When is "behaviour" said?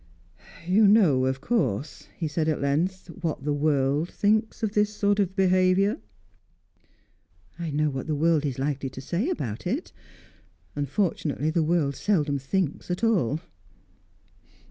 5.35-5.99